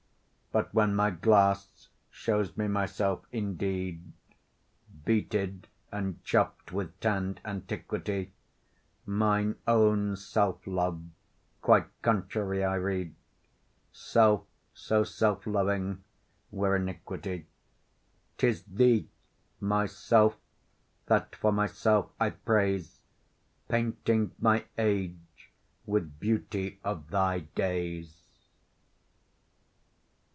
[0.53, 4.11] But when my glass shows me myself indeed
[5.05, 8.33] Beated and chopp'd with tanned antiquity,
[9.05, 11.01] Mine own self love
[11.61, 13.15] quite contrary I read;
[13.93, 14.43] Self
[14.73, 16.03] so self loving
[16.51, 17.45] were iniquity.
[18.37, 19.07] 'Tis thee,
[19.61, 20.35] myself,
[21.05, 22.99] that for myself I praise,
[23.69, 25.53] Painting my age
[25.85, 28.17] with beauty of thy days.